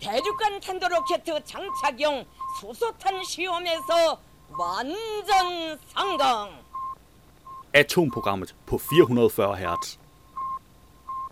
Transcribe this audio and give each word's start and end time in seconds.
대륙간 0.00 0.60
탄도 0.60 0.88
로켓 0.88 1.24
장착용 1.24 2.24
수소탄 2.60 3.22
시험에서 3.24 4.20
완전 4.58 5.78
성공. 5.94 6.50
Atomprogrammet 7.72 8.54
på 8.66 8.78
440 8.78 9.54
Hz. 9.56 9.98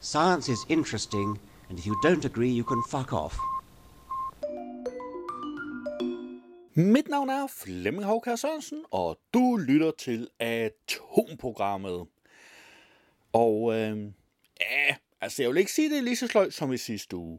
Science 0.01 0.49
is 0.49 0.65
interesting, 0.69 1.39
and 1.69 1.79
if 1.79 1.87
you 1.87 1.95
don't 2.03 2.25
agree, 2.25 2.51
you 2.51 2.65
can 2.65 2.83
fuck 2.89 3.13
off. 3.13 3.37
Mit 6.75 7.09
navn 7.09 7.31
er 7.31 7.47
Flemming 7.47 8.05
Hovkær 8.05 8.37
Sørensen, 8.37 8.85
og 8.91 9.19
du 9.35 9.57
lytter 9.57 9.91
til 9.99 10.29
Atomprogrammet. 10.39 12.07
Og 13.33 13.75
øh, 13.75 13.99
ja, 14.61 14.97
altså 15.21 15.43
jeg 15.43 15.51
vil 15.51 15.59
ikke 15.59 15.73
sige, 15.73 15.91
det 15.91 15.99
er 15.99 16.03
lige 16.03 16.17
så 16.17 16.27
sløjt 16.27 16.55
som 16.55 16.73
i 16.73 16.77
sidste 16.77 17.17
uge. 17.17 17.39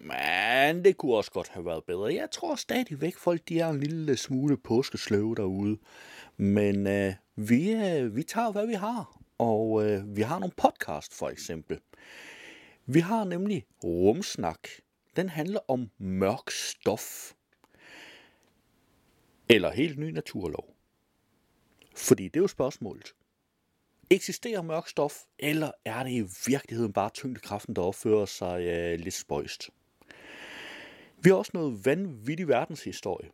Men 0.00 0.84
det 0.84 0.96
kunne 0.96 1.14
også 1.16 1.30
godt 1.30 1.48
have 1.48 1.64
været 1.64 1.84
bedre. 1.84 2.14
Jeg 2.14 2.30
tror 2.30 2.54
stadigvæk, 2.54 3.16
folk 3.16 3.48
de 3.48 3.60
er 3.60 3.68
en 3.68 3.80
lille 3.80 4.16
smule 4.16 4.56
påskesløve 4.56 5.34
derude. 5.34 5.78
Men 6.36 6.86
øh, 6.86 7.14
vi, 7.36 7.72
øh, 7.72 8.16
vi 8.16 8.22
tager, 8.22 8.52
hvad 8.52 8.66
vi 8.66 8.74
har. 8.74 9.22
Og 9.38 9.86
øh, 9.86 10.16
vi 10.16 10.22
har 10.22 10.38
nogle 10.38 10.54
podcast 10.56 11.14
for 11.14 11.28
eksempel. 11.28 11.80
Vi 12.86 13.00
har 13.00 13.24
nemlig 13.24 13.64
Rumsnak. 13.84 14.68
Den 15.16 15.28
handler 15.28 15.60
om 15.68 15.90
mørk 15.98 16.50
stof. 16.50 17.32
Eller 19.48 19.70
helt 19.70 19.98
ny 19.98 20.10
naturlov. 20.10 20.74
Fordi 21.96 22.24
det 22.24 22.36
er 22.36 22.40
jo 22.40 22.48
spørgsmålet. 22.48 23.14
Eksisterer 24.10 24.62
mørk 24.62 24.88
stof, 24.88 25.14
eller 25.38 25.70
er 25.84 26.02
det 26.02 26.10
i 26.10 26.50
virkeligheden 26.50 26.92
bare 26.92 27.10
tyngdekraften, 27.10 27.76
der 27.76 27.82
opfører 27.82 28.26
sig 28.26 28.62
øh, 28.62 28.98
lidt 28.98 29.14
spøjst? 29.14 29.70
Vi 31.22 31.30
har 31.30 31.36
også 31.36 31.50
noget 31.54 31.86
vanvittig 31.86 32.48
verdenshistorie, 32.48 33.30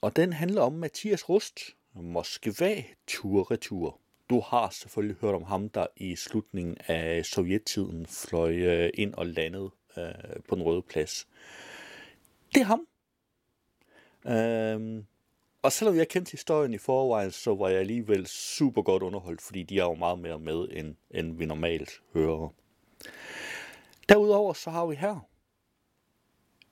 og 0.00 0.16
den 0.16 0.32
handler 0.32 0.62
om 0.62 0.72
Mathias 0.72 1.28
Rust, 1.28 1.60
Moskva 1.94 2.82
tur-retur. 3.06 4.00
Du 4.30 4.40
har 4.40 4.70
selvfølgelig 4.70 5.16
hørt 5.20 5.34
om 5.34 5.42
ham, 5.42 5.68
der 5.68 5.86
i 5.96 6.16
slutningen 6.16 6.76
af 6.86 7.26
sovjettiden 7.26 8.06
fløj 8.06 8.54
øh, 8.54 8.90
ind 8.94 9.14
og 9.14 9.26
landede 9.26 9.70
øh, 9.96 10.42
på 10.48 10.54
den 10.54 10.62
røde 10.62 10.82
plads. 10.82 11.28
Det 12.54 12.60
er 12.60 12.64
ham. 12.64 12.86
Øhm, 14.26 15.06
og 15.62 15.72
selvom 15.72 15.96
jeg 15.96 16.08
kendte 16.08 16.30
historien 16.30 16.74
i 16.74 16.78
forvejen, 16.78 17.30
så 17.30 17.54
var 17.54 17.68
jeg 17.68 17.80
alligevel 17.80 18.26
super 18.26 18.82
godt 18.82 19.02
underholdt, 19.02 19.42
fordi 19.42 19.62
de 19.62 19.78
er 19.78 19.84
jo 19.84 19.94
meget 19.94 20.18
mere 20.18 20.38
med, 20.38 20.68
end, 20.70 20.94
end 21.10 21.36
vi 21.36 21.46
normalt 21.46 21.90
hører. 22.14 22.54
Derudover 24.08 24.52
så 24.52 24.70
har 24.70 24.86
vi 24.86 24.94
her 24.94 25.27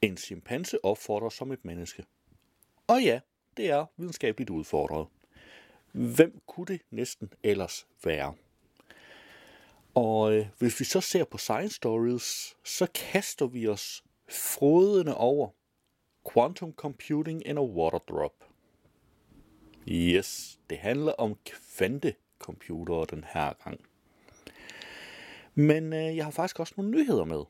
en 0.07 0.17
chimpanse 0.17 0.85
opfordrer 0.85 1.29
som 1.29 1.53
et 1.53 1.65
menneske. 1.65 2.05
Og 2.87 3.03
ja, 3.03 3.21
det 3.57 3.71
er 3.71 3.87
videnskabeligt 3.97 4.51
udfordret. 4.51 5.07
Hvem 5.93 6.41
kunne 6.47 6.67
det 6.67 6.81
næsten 6.91 7.33
ellers 7.43 7.87
være? 8.05 8.35
Og 9.95 10.35
øh, 10.35 10.47
hvis 10.59 10.81
vi 10.81 10.85
så 10.85 11.01
ser 11.01 11.25
på 11.25 11.39
Science 11.39 11.75
Stories, 11.75 12.57
så 12.65 12.87
kaster 12.95 13.47
vi 13.47 13.69
os 13.69 14.05
frodende 14.29 15.17
over 15.17 15.49
Quantum 16.33 16.73
Computing 16.73 17.47
in 17.47 17.59
a 17.59 17.63
Water 17.63 17.99
Drop. 17.99 18.45
Yes, 19.89 20.59
det 20.71 20.79
handler 20.79 21.13
om 21.13 21.37
kvantecomputere 21.45 23.07
den 23.11 23.25
her 23.33 23.53
gang. 23.65 23.81
Men 25.55 25.93
øh, 25.93 26.17
jeg 26.17 26.25
har 26.25 26.31
faktisk 26.31 26.61
også 26.61 26.75
nogle 26.77 26.91
nyheder 26.91 27.25
med. 27.25 27.45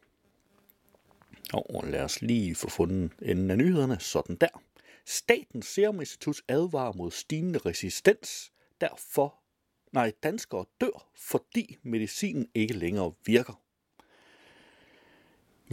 Og 1.52 1.84
lad 1.86 2.02
os 2.02 2.22
lige 2.22 2.54
få 2.54 2.70
fundet 2.70 3.12
enden 3.22 3.50
af 3.50 3.58
nyhederne. 3.58 4.00
Sådan 4.00 4.36
der. 4.36 4.62
Statens 5.06 5.66
Serum 5.66 6.00
Institut 6.00 6.40
advarer 6.48 6.92
mod 6.92 7.10
stigende 7.10 7.58
resistens. 7.58 8.52
Derfor, 8.80 9.34
nej, 9.92 10.12
danskere 10.22 10.64
dør, 10.80 11.10
fordi 11.14 11.78
medicinen 11.82 12.48
ikke 12.54 12.74
længere 12.74 13.12
virker. 13.26 13.60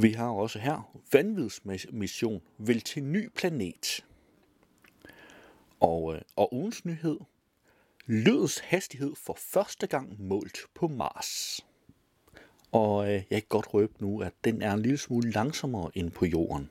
Vi 0.02 0.12
har 0.12 0.30
også 0.30 0.59
her 0.59 1.00
vanvidsmission 1.12 2.42
vil 2.58 2.81
til 2.81 3.03
ny 3.03 3.30
planet. 3.36 4.06
Og, 5.80 6.16
øh, 6.16 6.22
og 6.36 6.53
ugens 6.53 6.86
nyhed. 6.86 7.19
Lydets 8.06 8.59
hastighed 8.59 9.16
for 9.16 9.38
første 9.40 9.88
gang 9.88 10.22
målt 10.22 10.58
på 10.74 10.88
Mars. 10.88 11.62
Og 12.74 13.08
øh, 13.08 13.14
jeg 13.14 13.24
kan 13.30 13.46
godt 13.50 13.74
røbe 13.74 13.94
nu, 14.00 14.22
at 14.22 14.34
den 14.44 14.62
er 14.62 14.74
en 14.74 14.82
lille 14.82 14.98
smule 14.98 15.32
langsommere 15.32 15.92
end 15.94 16.12
på 16.12 16.26
jorden. 16.26 16.70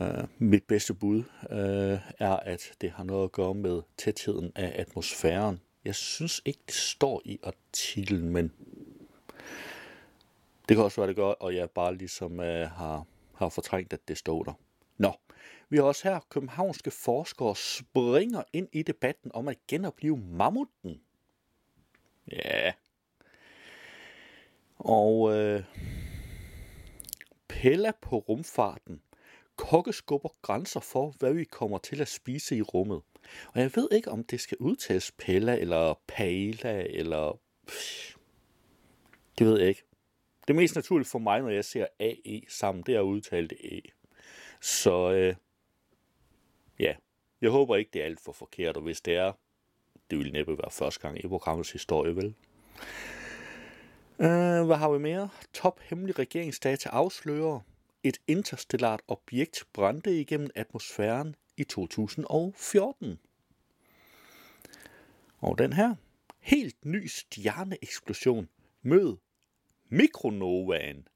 Uh, 0.00 0.24
mit 0.38 0.64
bedste 0.64 0.94
bud 0.94 1.18
uh, 1.18 1.98
er, 2.18 2.36
at 2.36 2.72
det 2.80 2.90
har 2.90 3.04
noget 3.04 3.24
at 3.24 3.32
gøre 3.32 3.54
med 3.54 3.82
tætheden 3.96 4.52
af 4.54 4.72
atmosfæren. 4.80 5.60
Jeg 5.84 5.94
synes 5.94 6.42
ikke, 6.44 6.60
det 6.66 6.74
står 6.74 7.22
i 7.24 7.40
artiklen, 7.42 8.30
men 8.30 8.52
det 10.68 10.76
kan 10.76 10.84
også 10.84 11.00
være, 11.00 11.08
det 11.08 11.16
gør, 11.16 11.26
og 11.26 11.54
jeg 11.54 11.70
bare 11.70 11.94
ligesom 11.94 12.32
uh, 12.32 12.44
har, 12.44 13.04
har 13.34 13.48
fortrængt, 13.48 13.92
at 13.92 14.08
det 14.08 14.18
står 14.18 14.42
der. 14.42 14.52
Nå, 14.98 15.12
vi 15.68 15.76
har 15.76 15.84
også 15.84 16.08
her 16.08 16.20
københavnske 16.30 16.90
forskere 16.90 17.56
springer 17.56 18.42
ind 18.52 18.68
i 18.72 18.82
debatten 18.82 19.30
om 19.34 19.48
at 19.48 19.56
genopleve 19.68 20.16
mammuten. 20.16 21.00
Ja, 22.32 22.72
og 24.80 25.36
øh, 25.36 25.64
Pella 27.48 27.92
på 28.02 28.18
rumfarten. 28.18 29.02
Kokkeskubber 29.56 30.28
grænser 30.42 30.80
for, 30.80 31.14
hvad 31.18 31.32
vi 31.32 31.44
kommer 31.44 31.78
til 31.78 32.00
at 32.00 32.08
spise 32.08 32.56
i 32.56 32.62
rummet. 32.62 33.02
Og 33.54 33.60
jeg 33.60 33.70
ved 33.74 33.88
ikke, 33.92 34.10
om 34.10 34.24
det 34.24 34.40
skal 34.40 34.56
udtales 34.60 35.12
Pella, 35.12 35.58
eller 35.58 35.94
Pala, 36.06 36.86
eller... 36.90 37.38
Det 39.38 39.46
ved 39.46 39.58
jeg 39.58 39.68
ikke. 39.68 39.82
Det 40.48 40.56
mest 40.56 40.74
naturlige 40.74 41.08
for 41.08 41.18
mig, 41.18 41.40
når 41.40 41.48
jeg 41.48 41.64
ser 41.64 41.86
AE 42.00 42.42
sammen, 42.48 42.84
det 42.86 42.94
er 42.94 42.98
at 42.98 43.04
udtale 43.04 43.48
det 43.48 43.58
E. 43.64 43.80
Så 44.60 45.12
øh, 45.12 45.34
ja, 46.78 46.94
jeg 47.40 47.50
håber 47.50 47.76
ikke, 47.76 47.90
det 47.92 48.00
er 48.00 48.06
alt 48.06 48.20
for 48.20 48.32
forkert, 48.32 48.76
og 48.76 48.82
hvis 48.82 49.00
det 49.00 49.16
er, 49.16 49.32
det 50.10 50.18
vil 50.18 50.32
næppe 50.32 50.58
være 50.58 50.70
første 50.70 51.00
gang 51.00 51.24
i 51.24 51.28
programmets 51.28 51.72
historie, 51.72 52.16
vel? 52.16 52.34
Uh, 54.20 54.66
hvad 54.66 54.76
har 54.76 54.90
vi 54.90 54.98
mere? 54.98 55.28
Top 55.52 55.80
hemmelig 55.80 56.18
regeringsdata 56.18 56.88
afslører 56.88 57.60
et 58.02 58.18
interstellart 58.26 59.02
objekt 59.08 59.64
brændte 59.72 60.20
igennem 60.20 60.50
atmosfæren 60.54 61.36
i 61.56 61.64
2014. 61.64 63.18
Og 65.38 65.58
den 65.58 65.72
her. 65.72 65.94
Helt 66.40 66.84
ny 66.84 67.06
stjerneeksplosion. 67.06 68.48
Mød 68.82 69.16
mikronovaen. 69.88 71.08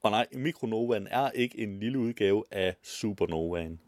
Og 0.00 0.10
nej, 0.10 0.26
mikronovaen 0.32 1.06
er 1.06 1.30
ikke 1.30 1.58
en 1.58 1.80
lille 1.80 1.98
udgave 1.98 2.44
af 2.50 2.76
supernovaen. 2.82 3.80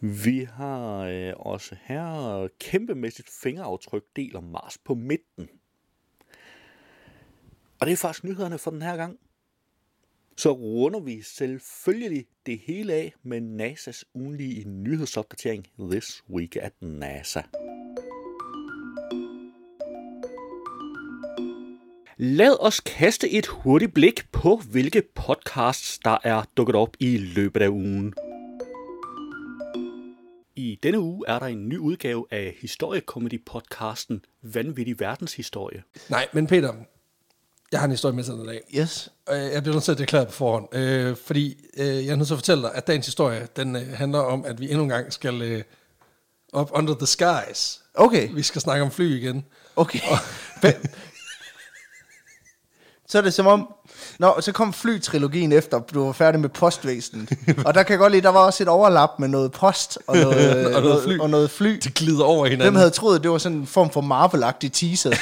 Vi 0.00 0.44
har 0.44 0.98
øh, 1.00 1.32
også 1.36 1.76
her 1.82 2.48
kæmpemæssigt 2.60 3.30
fingeraftryk 3.42 4.04
deler 4.16 4.40
Mars 4.40 4.78
på 4.78 4.94
midten. 4.94 5.48
Og 7.80 7.86
det 7.86 7.92
er 7.92 7.96
faktisk 7.96 8.24
nyhederne 8.24 8.58
for 8.58 8.70
den 8.70 8.82
her 8.82 8.96
gang. 8.96 9.18
Så 10.36 10.52
runder 10.52 11.00
vi 11.00 11.22
selvfølgelig 11.22 12.26
det 12.46 12.58
hele 12.58 12.92
af 12.92 13.14
med 13.22 13.40
NASA's 13.60 14.02
ugenlige 14.14 14.68
nyhedsopdatering 14.68 15.66
This 15.90 16.24
Week 16.30 16.56
at 16.56 16.72
NASA. 16.80 17.42
Lad 22.16 22.56
os 22.60 22.80
kaste 22.80 23.30
et 23.30 23.46
hurtigt 23.46 23.94
blik 23.94 24.32
på, 24.32 24.60
hvilke 24.70 25.02
podcasts, 25.14 25.98
der 25.98 26.18
er 26.24 26.42
dukket 26.56 26.76
op 26.76 26.96
i 27.00 27.16
løbet 27.16 27.62
af 27.62 27.68
ugen. 27.68 28.14
I 30.56 30.78
denne 30.82 31.00
uge 31.00 31.24
er 31.28 31.38
der 31.38 31.46
en 31.46 31.68
ny 31.68 31.78
udgave 31.78 32.26
af 32.30 32.56
historiekomedy-podcasten 32.60 34.20
Vanvittig 34.42 35.00
Verdenshistorie. 35.00 35.82
Nej, 36.10 36.28
men 36.32 36.46
Peter, 36.46 36.74
jeg 37.72 37.80
har 37.80 37.84
en 37.84 37.90
historie 37.90 38.14
med 38.14 38.24
til 38.24 38.32
den 38.32 38.46
dag. 38.46 38.62
Yes. 38.74 39.10
Og 39.26 39.36
jeg 39.36 39.62
bliver 39.62 39.74
nødt 39.74 39.84
til 39.84 39.92
at 39.92 39.98
deklarere 39.98 40.26
på 40.26 40.32
forhånd. 40.32 40.74
Øh, 40.74 41.16
fordi 41.26 41.56
øh, 41.76 41.86
jeg 41.86 42.12
er 42.12 42.16
nødt 42.16 42.26
til 42.26 42.34
at 42.34 42.38
fortælle 42.38 42.62
dig, 42.62 42.74
at 42.74 42.86
dagens 42.86 43.06
historie, 43.06 43.48
den 43.56 43.76
øh, 43.76 43.92
handler 43.94 44.18
om, 44.18 44.44
at 44.44 44.60
vi 44.60 44.70
endnu 44.70 44.82
en 44.82 44.88
gang 44.88 45.12
skal 45.12 45.42
øh, 45.42 45.62
up 46.52 46.70
under 46.72 46.94
the 46.94 47.06
skies. 47.06 47.80
Okay. 47.94 48.28
Vi 48.34 48.42
skal 48.42 48.60
snakke 48.60 48.84
om 48.84 48.90
fly 48.90 49.20
igen. 49.20 49.44
Okay. 49.76 50.00
Og, 50.10 50.18
Så 53.10 53.18
er 53.18 53.22
det 53.22 53.34
som 53.34 53.46
om, 53.46 53.68
Nå, 54.18 54.34
så 54.40 54.52
kom 54.52 54.72
flytrilogien 54.72 55.52
efter, 55.52 55.78
du 55.94 56.04
var 56.04 56.12
færdig 56.12 56.40
med 56.40 56.48
postvæsenet. 56.48 57.28
og 57.66 57.74
der 57.74 57.82
kan 57.82 57.90
jeg 57.92 57.98
godt 57.98 58.12
lide, 58.12 58.22
der 58.22 58.28
var 58.28 58.40
også 58.40 58.62
et 58.62 58.68
overlap 58.68 59.10
med 59.18 59.28
noget 59.28 59.52
post 59.52 59.98
og 60.06 60.16
noget, 60.24 60.76
Og 60.76 60.82
noget 60.82 61.02
fly. 61.04 61.18
Og 61.18 61.30
noget 61.30 61.50
fly. 61.50 61.78
Det 61.84 61.94
glider 61.94 62.24
over 62.24 62.44
hinanden. 62.46 62.64
Hvem 62.64 62.74
havde 62.74 62.90
troet, 62.90 63.16
at 63.16 63.22
det 63.22 63.30
var 63.30 63.38
sådan 63.38 63.58
en 63.58 63.66
form 63.66 63.90
for 63.90 64.00
Marvel-agtig 64.00 64.68
teaser 64.72 65.10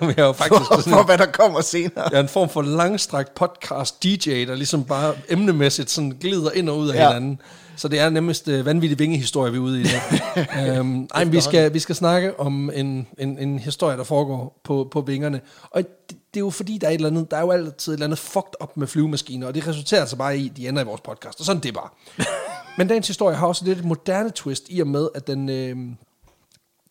jeg 0.00 0.14
er 0.16 0.24
jo 0.26 0.32
faktisk 0.32 0.60
for, 0.68 0.76
sådan, 0.80 0.92
for, 0.92 1.02
hvad 1.02 1.18
der 1.18 1.26
kommer 1.26 1.60
senere? 1.60 2.08
jeg 2.10 2.16
er 2.16 2.22
en 2.22 2.28
form 2.28 2.48
for 2.48 2.62
langstrakt 2.62 3.34
podcast 3.34 4.02
DJ, 4.02 4.30
der 4.44 4.54
ligesom 4.54 4.84
bare 4.84 5.14
emnemæssigt 5.28 5.90
sådan 5.90 6.16
glider 6.20 6.50
ind 6.50 6.68
og 6.68 6.78
ud 6.78 6.88
af 6.88 6.94
Ja. 6.94 7.08
hinanden. 7.08 7.40
Så 7.76 7.88
det 7.88 8.00
er 8.00 8.10
nemmest 8.10 8.48
uh, 8.48 8.66
vanvittig 8.66 8.98
vingehistorie, 8.98 9.52
vi 9.52 9.58
er 9.58 9.62
ude 9.62 9.80
i 9.80 9.84
der. 9.84 10.80
um, 10.80 11.08
ej, 11.14 11.24
men 11.24 11.32
vi 11.32 11.40
skal, 11.40 11.74
vi 11.74 11.78
skal 11.78 11.94
snakke 11.94 12.40
om 12.40 12.70
en, 12.74 13.06
en, 13.18 13.38
en 13.38 13.58
historie, 13.58 13.96
der 13.96 14.04
foregår 14.04 14.60
på, 14.64 14.88
på 14.92 15.00
vingerne. 15.00 15.40
Og 15.70 15.82
det, 16.10 16.16
det 16.34 16.40
er 16.40 16.44
jo 16.44 16.50
fordi, 16.50 16.78
der 16.78 16.86
er, 16.86 16.90
et 16.90 16.94
eller 16.94 17.08
andet, 17.08 17.30
der 17.30 17.36
er 17.36 17.40
jo 17.40 17.50
altid 17.50 17.92
et 17.92 17.96
eller 17.96 18.06
andet 18.06 18.18
fucked 18.18 18.54
up 18.62 18.76
med 18.76 18.86
flyvemaskiner, 18.86 19.46
og 19.46 19.54
det 19.54 19.66
resulterer 19.66 20.06
så 20.06 20.16
bare 20.16 20.38
i, 20.38 20.48
at 20.48 20.56
de 20.56 20.68
ender 20.68 20.82
i 20.82 20.84
vores 20.84 21.00
podcast. 21.00 21.40
Og 21.40 21.46
sådan 21.46 21.62
det 21.62 21.68
er 21.68 21.72
bare. 21.72 21.88
men 22.78 22.88
dagens 22.88 23.06
historie 23.06 23.36
har 23.36 23.46
også 23.46 23.64
lidt 23.64 23.78
et 23.78 23.84
moderne 23.84 24.30
twist, 24.30 24.66
i 24.68 24.80
og 24.80 24.86
med, 24.86 25.08
at 25.14 25.26
den, 25.26 25.48
øh, 25.48 25.76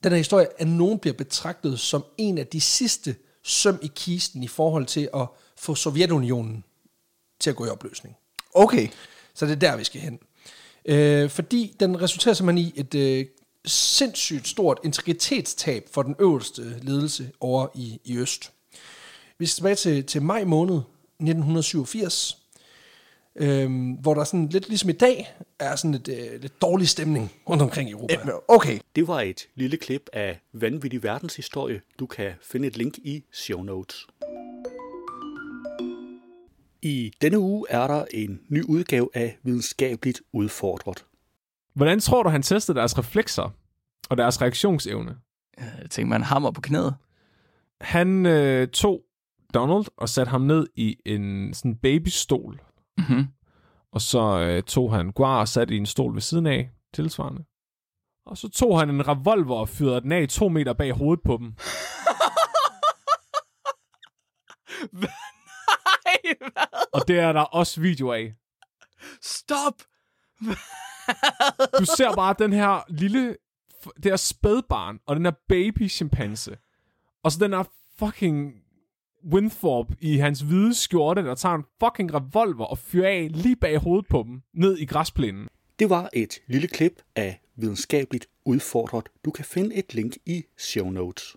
den 0.04 0.12
her 0.12 0.16
historie 0.18 0.48
af 0.60 0.68
nogen 0.68 1.00
bliver 1.00 1.14
betragtet 1.14 1.80
som 1.80 2.06
en 2.18 2.38
af 2.38 2.48
de 2.48 2.62
sidste 2.62 3.16
søm 3.44 3.80
i 3.82 3.92
kisten 3.96 4.44
i 4.44 4.48
forhold 4.48 4.86
til 4.86 5.10
at 5.14 5.28
få 5.58 5.76
Sovjetunionen 5.76 6.64
til 7.40 7.50
at 7.50 7.56
gå 7.56 7.66
i 7.66 7.70
opløsning. 7.70 8.16
Okay. 8.54 8.88
Så 9.34 9.46
det 9.46 9.52
er 9.52 9.60
der, 9.60 9.78
vi 9.78 9.84
skal 9.84 10.02
hen. 10.02 10.20
Øh, 10.86 11.30
fordi 11.30 11.76
den 11.80 12.02
resulterer 12.02 12.34
simpelthen 12.34 12.74
i 12.76 12.80
et 12.80 12.96
øh, 12.96 13.26
sindssygt 13.66 14.48
stort 14.48 14.80
integritetstab 14.84 15.90
for 15.92 16.04
den 16.04 16.16
øverste 16.20 16.80
ledelse 16.82 17.32
over 17.40 17.68
i, 17.76 18.00
i 18.04 18.18
Øst. 18.18 18.52
Vi 19.42 19.46
skal 19.46 19.56
tilbage 19.56 19.76
til, 19.76 20.06
til 20.06 20.22
maj 20.22 20.44
måned 20.44 20.76
1987, 20.76 22.38
øh, 23.36 23.94
hvor 24.02 24.14
der 24.14 24.24
sådan 24.24 24.50
lidt 24.50 24.68
ligesom 24.68 24.90
i 24.90 24.94
dag 24.94 25.36
er 25.60 25.76
sådan 25.76 25.92
lidt, 25.92 26.08
øh, 26.08 26.42
lidt 26.42 26.62
dårlig 26.62 26.90
stemning 26.90 27.32
rundt 27.50 27.64
omkring 27.64 27.90
i 27.90 27.92
Europa. 27.92 28.32
Okay. 28.48 28.80
Det 28.96 29.08
var 29.08 29.22
et 29.22 29.48
lille 29.56 29.78
klip 29.78 30.10
af 30.14 30.40
vanvittig 30.54 31.04
verdenshistorie. 31.04 31.82
Du 32.00 32.06
kan 32.06 32.32
finde 32.44 32.68
et 32.68 32.78
link 32.78 32.98
i 32.98 33.24
show 33.34 33.64
notes. 33.64 34.08
I 36.82 37.14
denne 37.22 37.40
uge 37.40 37.66
er 37.70 37.88
der 37.88 38.06
en 38.12 38.42
ny 38.50 38.64
udgave 38.64 39.10
af 39.14 39.38
Videnskabeligt 39.44 40.22
Udfordret. 40.34 41.06
Hvordan 41.74 42.00
tror 42.00 42.24
du, 42.24 42.30
han 42.30 42.44
testede 42.44 42.78
deres 42.78 42.98
reflekser 42.98 43.56
og 44.10 44.18
deres 44.18 44.42
reaktionsevne? 44.42 45.18
Jeg 45.58 45.90
tænkte, 45.90 46.10
man 46.10 46.24
hammer 46.24 46.52
på 46.52 46.62
knæet. 46.62 46.96
Han 47.82 48.26
øh, 48.26 48.68
tog 48.68 49.02
Donald 49.54 49.86
og 49.98 50.10
satte 50.10 50.30
ham 50.30 50.42
ned 50.42 50.68
i 50.76 50.98
en 51.06 51.54
sådan 51.54 51.76
babystol. 51.76 52.62
Mm-hmm. 52.98 53.28
Og 53.92 54.02
så 54.02 54.40
øh, 54.40 54.64
tog 54.64 54.94
han 54.94 55.12
Guar 55.12 55.40
og 55.40 55.48
satte 55.48 55.74
i 55.74 55.78
en 55.78 55.86
stol 55.86 56.14
ved 56.14 56.22
siden 56.22 56.46
af, 56.46 56.70
tilsvarende. 56.94 57.44
Og 58.26 58.38
så 58.38 58.50
tog 58.50 58.80
han 58.80 58.90
en 58.90 59.08
revolver 59.08 59.56
og 59.56 59.70
fyrede 59.70 60.02
den 60.02 60.12
af 60.12 60.28
to 60.30 60.50
meter 60.50 60.74
bag 60.74 60.92
hovedet 60.92 61.24
på 61.24 61.38
dem. 61.38 61.46
Nej, 64.94 66.36
hvad? 66.40 66.90
Og 66.94 67.08
det 67.08 67.20
er 67.20 67.32
der 67.32 67.42
også 67.42 67.82
video 67.82 68.12
af. 68.12 68.34
Stop! 69.22 69.74
Du 71.80 71.86
ser 71.86 72.16
bare 72.16 72.36
den 72.40 72.54
her 72.54 72.84
lille, 72.90 73.38
det 73.96 74.06
her 74.06 74.16
spædbarn, 74.16 75.00
og 75.06 75.16
den 75.16 75.26
her 75.26 75.34
baby 75.50 75.90
chimpanse. 75.90 76.58
Og 77.24 77.32
så 77.32 77.40
den 77.40 77.54
her 77.54 77.64
fucking 78.00 78.54
Winthrop 79.30 79.86
i 80.00 80.18
hans 80.18 80.42
hvide 80.42 80.76
skjorte, 80.76 81.24
der 81.24 81.36
tager 81.36 81.56
en 81.56 81.64
fucking 81.84 82.14
revolver 82.14 82.66
og 82.66 82.78
fyrer 82.78 83.10
af 83.10 83.28
lige 83.32 83.56
bag 83.56 83.78
hovedet 83.78 84.06
på 84.10 84.24
dem, 84.28 84.42
ned 84.54 84.78
i 84.78 84.86
græsplænen. 84.86 85.48
Det 85.80 85.90
var 85.90 86.10
et 86.14 86.34
lille 86.48 86.68
klip 86.68 86.94
af 87.16 87.42
Videnskabeligt 87.56 88.28
Udfordret. 88.46 89.10
Du 89.26 89.32
kan 89.32 89.46
finde 89.46 89.76
et 89.76 89.94
link 89.94 90.18
i 90.26 90.44
show 90.58 90.90
notes. 90.90 91.36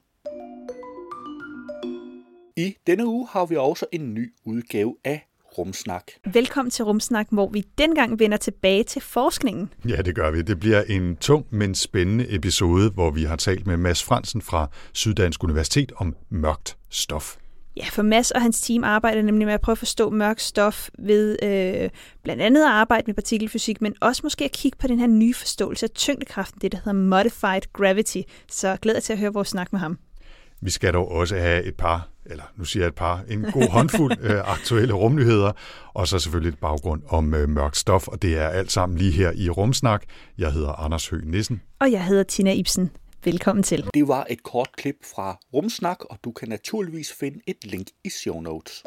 I 2.56 2.74
denne 2.86 3.06
uge 3.06 3.28
har 3.30 3.46
vi 3.46 3.56
også 3.56 3.86
en 3.92 4.14
ny 4.14 4.32
udgave 4.44 4.96
af 5.04 5.28
Rumsnak. 5.58 6.10
Velkommen 6.32 6.70
til 6.70 6.84
Rumsnak, 6.84 7.26
hvor 7.30 7.48
vi 7.48 7.64
dengang 7.78 8.18
vender 8.18 8.36
tilbage 8.36 8.84
til 8.84 9.02
forskningen. 9.02 9.72
Ja, 9.88 10.02
det 10.02 10.14
gør 10.14 10.30
vi. 10.30 10.42
Det 10.42 10.60
bliver 10.60 10.82
en 10.82 11.16
tung, 11.16 11.46
men 11.50 11.74
spændende 11.74 12.34
episode, 12.34 12.90
hvor 12.90 13.10
vi 13.10 13.22
har 13.22 13.36
talt 13.36 13.66
med 13.66 13.76
Mads 13.76 14.02
Fransen 14.02 14.42
fra 14.42 14.70
Syddansk 14.92 15.44
Universitet 15.44 15.92
om 15.96 16.16
mørkt 16.30 16.76
stof. 16.90 17.36
Ja, 17.76 17.84
for 17.90 18.02
Mads 18.02 18.30
og 18.30 18.42
hans 18.42 18.60
team 18.60 18.84
arbejder 18.84 19.22
nemlig 19.22 19.46
med 19.46 19.54
at 19.54 19.60
prøve 19.60 19.74
at 19.74 19.78
forstå 19.78 20.10
mørk 20.10 20.40
stof 20.40 20.88
ved 20.98 21.36
øh, 21.42 21.90
blandt 22.22 22.42
andet 22.42 22.62
at 22.62 22.70
arbejde 22.70 23.04
med 23.06 23.14
partikelfysik, 23.14 23.82
men 23.82 23.94
også 24.00 24.20
måske 24.24 24.44
at 24.44 24.52
kigge 24.52 24.78
på 24.78 24.86
den 24.86 24.98
her 24.98 25.06
nye 25.06 25.34
forståelse 25.34 25.86
af 25.86 25.90
tyngdekraften, 25.90 26.60
det 26.60 26.72
der 26.72 26.78
hedder 26.78 26.92
Modified 26.92 27.72
Gravity. 27.72 28.20
Så 28.50 28.76
glæder 28.82 28.96
jeg 28.96 29.02
til 29.02 29.12
at 29.12 29.18
høre 29.18 29.32
vores 29.32 29.48
snak 29.48 29.72
med 29.72 29.80
ham. 29.80 29.98
Vi 30.60 30.70
skal 30.70 30.94
dog 30.94 31.10
også 31.10 31.36
have 31.36 31.64
et 31.64 31.74
par, 31.74 32.08
eller 32.26 32.44
nu 32.56 32.64
siger 32.64 32.82
jeg 32.82 32.88
et 32.88 32.94
par, 32.94 33.24
en 33.28 33.42
god 33.52 33.70
håndfuld 33.70 34.12
øh, 34.30 34.52
aktuelle 34.52 34.94
rumnyheder, 34.94 35.52
og 35.94 36.08
så 36.08 36.18
selvfølgelig 36.18 36.52
et 36.52 36.58
baggrund 36.58 37.02
om 37.08 37.34
øh, 37.34 37.48
mørkt 37.48 37.76
stof, 37.76 38.08
og 38.08 38.22
det 38.22 38.38
er 38.38 38.48
alt 38.48 38.72
sammen 38.72 38.98
lige 38.98 39.12
her 39.12 39.32
i 39.34 39.50
Rumsnak. 39.50 40.02
Jeg 40.38 40.52
hedder 40.52 40.72
Anders 40.72 41.08
Høgh 41.08 41.26
Nissen. 41.26 41.62
Og 41.80 41.92
jeg 41.92 42.04
hedder 42.04 42.22
Tina 42.22 42.52
Ibsen. 42.52 42.90
Velkommen 43.24 43.62
til. 43.62 43.90
Det 43.94 44.08
var 44.08 44.26
et 44.30 44.42
kort 44.42 44.68
klip 44.76 44.96
fra 45.14 45.38
Rumsnak, 45.54 46.04
og 46.04 46.18
du 46.24 46.32
kan 46.32 46.48
naturligvis 46.48 47.12
finde 47.12 47.40
et 47.46 47.64
link 47.64 47.86
i 48.04 48.08
show 48.08 48.40
notes. 48.40 48.84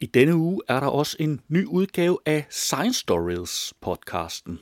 I 0.00 0.06
denne 0.06 0.36
uge 0.36 0.62
er 0.68 0.80
der 0.80 0.86
også 0.86 1.16
en 1.20 1.40
ny 1.48 1.66
udgave 1.66 2.18
af 2.26 2.46
Science 2.50 3.00
Stories 3.00 3.74
podcasten. 3.80 4.58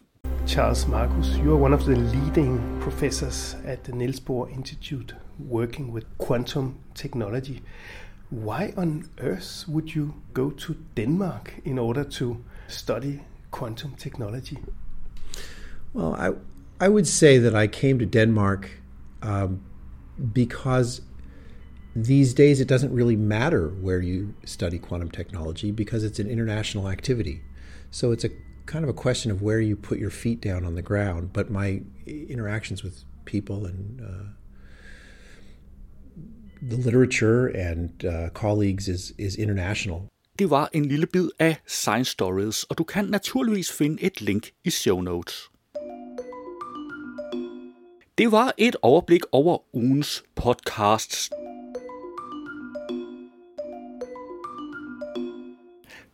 Charles 0.47 0.89
Marcus, 0.89 1.27
you 1.27 1.55
are 1.55 1.63
one 1.63 1.75
of 1.75 1.81
the 1.81 1.95
leading 1.95 2.61
professors 2.81 3.57
at 3.65 3.79
the 3.79 3.97
Niels 3.97 4.21
Bohr 4.21 4.49
Institute 4.59 5.17
working 5.51 5.93
with 5.95 6.07
quantum 6.27 6.75
technology. 6.95 7.59
Why 8.31 8.73
on 8.77 9.05
earth 9.21 9.69
would 9.69 9.89
you 9.89 10.13
go 10.35 10.51
to 10.51 10.75
Denmark 10.97 11.61
in 11.65 11.79
order 11.79 12.05
to 12.05 12.37
study 12.69 13.21
quantum 13.51 13.95
technology? 13.99 14.59
Well, 15.95 16.15
I, 16.15 16.31
I 16.81 16.89
would 16.89 17.07
say 17.07 17.37
that 17.39 17.55
I 17.55 17.67
came 17.67 17.99
to 17.99 18.07
Denmark 18.07 18.71
um, 19.21 19.61
because 20.33 21.03
these 21.95 22.33
days 22.33 22.59
it 22.59 22.69
doesn't 22.69 22.95
really 22.95 23.17
matter 23.17 23.69
where 23.69 24.01
you 24.01 24.35
study 24.45 24.79
quantum 24.79 25.11
technology 25.11 25.71
because 25.73 26.03
it's 26.05 26.19
an 26.19 26.29
international 26.31 26.89
activity. 26.89 27.43
So 27.91 28.13
it's 28.13 28.25
a 28.25 28.31
kind 28.65 28.83
of 28.85 28.89
a 28.89 28.95
question 28.95 29.31
of 29.31 29.43
where 29.43 29.61
you 29.61 29.77
put 29.77 29.99
your 29.99 30.11
feet 30.11 30.41
down 30.41 30.65
on 30.65 30.75
the 30.75 30.83
ground. 30.83 31.33
But 31.33 31.51
my 31.51 31.83
interactions 32.07 32.83
with 32.83 33.05
people 33.27 33.67
and 33.67 34.01
uh, 34.01 34.27
the 36.63 36.77
literature 36.77 37.49
and 37.49 38.05
uh, 38.05 38.31
colleagues 38.31 38.89
is, 38.89 39.13
is 39.19 39.37
international. 39.37 40.09
Det 40.39 40.51
var 40.51 40.71
en 40.73 40.85
lille 40.85 41.07
bid 41.07 41.29
af 41.39 41.57
Science 41.67 42.11
Stories, 42.11 42.65
og 42.65 42.79
du 42.79 42.85
kan 42.85 43.05
naturligvis 43.05 43.73
finde 43.73 44.03
et 44.03 44.21
link 44.21 44.51
i 44.65 44.71
show 44.71 45.01
notes. 45.01 45.51
Det 48.19 48.33
var 48.33 48.55
et 48.59 48.77
overblik 48.83 49.23
over 49.33 49.75
ugens 49.77 50.25
podcasts. 50.35 51.31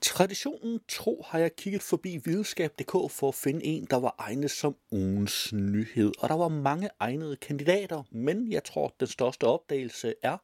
Traditionen 0.01 0.81
tro 0.89 1.25
har 1.27 1.39
jeg 1.39 1.57
kigget 1.57 1.83
forbi 1.83 2.21
videnskab.dk 2.25 2.93
for 3.11 3.29
at 3.29 3.35
finde 3.35 3.65
en, 3.65 3.87
der 3.91 3.97
var 3.97 4.15
egnet 4.19 4.51
som 4.51 4.77
ugens 4.91 5.53
nyhed. 5.53 6.13
Og 6.19 6.29
der 6.29 6.35
var 6.35 6.49
mange 6.49 6.91
egnede 7.01 7.37
kandidater, 7.37 8.03
men 8.11 8.53
jeg 8.53 8.65
tror, 8.65 8.95
den 9.01 9.09
største 9.09 9.45
opdagelse 9.45 10.15
er 10.23 10.37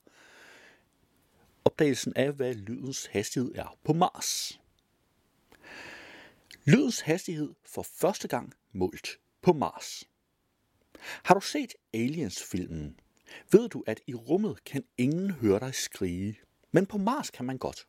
opdagelsen 1.64 2.12
af, 2.16 2.32
hvad 2.32 2.54
lydens 2.54 3.06
hastighed 3.06 3.52
er 3.54 3.76
på 3.84 3.92
Mars. 3.92 4.60
Lydens 6.64 7.00
hastighed 7.00 7.54
for 7.66 7.82
første 7.82 8.28
gang 8.28 8.52
målt 8.72 9.08
på 9.42 9.52
Mars. 9.52 10.04
Har 11.22 11.34
du 11.34 11.40
set 11.40 11.74
Aliens-filmen? 11.94 13.00
Ved 13.52 13.68
du, 13.68 13.84
at 13.86 14.00
i 14.06 14.14
rummet 14.14 14.64
kan 14.64 14.84
ingen 14.98 15.30
høre 15.30 15.60
dig 15.60 15.74
skrige, 15.74 16.38
men 16.72 16.86
på 16.86 16.98
Mars 16.98 17.30
kan 17.30 17.44
man 17.44 17.58
godt. 17.58 17.86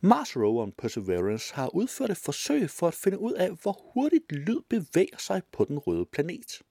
Mars-roveren 0.00 0.72
Perseverance 0.72 1.54
har 1.54 1.74
udført 1.74 2.10
et 2.10 2.16
forsøg 2.16 2.70
for 2.70 2.88
at 2.88 2.94
finde 2.94 3.18
ud 3.18 3.32
af, 3.32 3.50
hvor 3.62 3.92
hurtigt 3.94 4.32
lyd 4.32 4.60
bevæger 4.68 5.18
sig 5.18 5.42
på 5.52 5.64
den 5.64 5.78
røde 5.78 6.06
planet. 6.06 6.62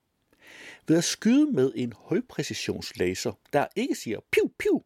Ved 0.86 0.96
at 0.96 1.04
skyde 1.04 1.52
med 1.52 1.72
en 1.74 1.92
højpræcisionslaser, 1.92 3.32
der 3.52 3.66
ikke 3.76 3.94
siger 3.94 4.20
piu 4.30 4.50
piu, 4.58 4.82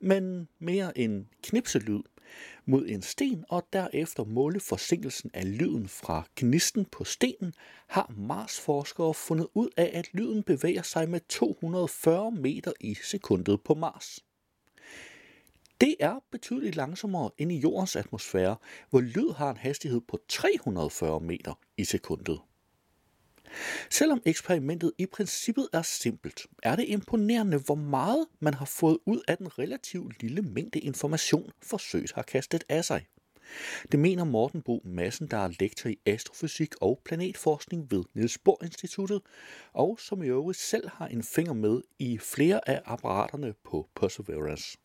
men 0.00 0.48
mere 0.58 0.98
en 0.98 1.28
knipselyd 1.42 2.02
mod 2.66 2.86
en 2.88 3.02
sten 3.02 3.44
og 3.48 3.66
derefter 3.72 4.24
måle 4.24 4.60
forsinkelsen 4.60 5.30
af 5.34 5.58
lyden 5.58 5.88
fra 5.88 6.22
gnisten 6.36 6.84
på 6.84 7.04
stenen, 7.04 7.54
har 7.86 8.12
Mars-forskere 8.16 9.14
fundet 9.14 9.48
ud 9.54 9.68
af, 9.76 9.90
at 9.94 10.14
lyden 10.14 10.42
bevæger 10.42 10.82
sig 10.82 11.10
med 11.10 11.20
240 11.28 12.30
meter 12.30 12.72
i 12.80 12.94
sekundet 12.94 13.62
på 13.62 13.74
Mars. 13.74 14.20
Det 15.80 15.96
er 16.00 16.20
betydeligt 16.30 16.76
langsommere 16.76 17.30
end 17.38 17.52
i 17.52 17.58
jordens 17.58 17.96
atmosfære, 17.96 18.56
hvor 18.90 19.00
lyd 19.00 19.32
har 19.36 19.50
en 19.50 19.56
hastighed 19.56 20.00
på 20.00 20.18
340 20.28 21.20
meter 21.20 21.54
i 21.76 21.84
sekundet. 21.84 22.40
Selvom 23.90 24.22
eksperimentet 24.24 24.92
i 24.98 25.06
princippet 25.06 25.68
er 25.72 25.82
simpelt, 25.82 26.46
er 26.62 26.76
det 26.76 26.84
imponerende, 26.88 27.58
hvor 27.58 27.74
meget 27.74 28.26
man 28.40 28.54
har 28.54 28.64
fået 28.64 28.98
ud 29.06 29.20
af 29.28 29.36
den 29.36 29.58
relativt 29.58 30.22
lille 30.22 30.42
mængde 30.42 30.78
information, 30.78 31.50
forsøget 31.62 32.12
har 32.12 32.22
kastet 32.22 32.64
af 32.68 32.84
sig. 32.84 33.06
Det 33.92 34.00
mener 34.00 34.24
Morten 34.24 34.62
Bo 34.62 34.82
Madsen, 34.84 35.26
der 35.26 35.36
er 35.36 35.50
lektor 35.60 35.90
i 35.90 35.98
astrofysik 36.06 36.74
og 36.80 37.00
planetforskning 37.04 37.90
ved 37.90 38.04
Niels 38.14 38.38
Bohr 38.38 38.64
Instituttet, 38.64 39.22
og 39.72 39.98
som 40.00 40.22
i 40.22 40.26
øvrigt 40.26 40.58
selv 40.58 40.88
har 40.88 41.06
en 41.06 41.22
finger 41.22 41.52
med 41.52 41.80
i 41.98 42.18
flere 42.18 42.68
af 42.68 42.82
apparaterne 42.84 43.54
på 43.64 43.88
Perseverance. 43.96 44.78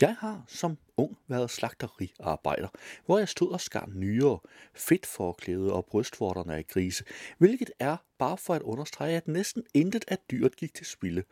Jeg 0.00 0.16
har 0.18 0.44
som 0.48 0.78
ung 0.96 1.18
været 1.28 1.50
slagteriarbejder, 1.50 2.68
hvor 3.06 3.18
jeg 3.18 3.28
stod 3.28 3.52
og 3.52 3.60
skar 3.60 3.88
nyere, 3.94 4.38
fedtforklæde 4.74 5.72
og 5.72 5.86
brystvorterne 5.86 6.56
af 6.56 6.66
grise, 6.66 7.04
hvilket 7.38 7.70
er 7.78 7.96
bare 8.18 8.38
for 8.38 8.54
at 8.54 8.62
understrege, 8.62 9.16
at 9.16 9.28
næsten 9.28 9.62
intet 9.74 10.04
af 10.08 10.18
dyret 10.30 10.56
gik 10.56 10.74
til 10.74 10.86
spilde. 10.86 11.22